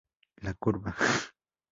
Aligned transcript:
La 0.47 0.55
Curva. 0.55 0.95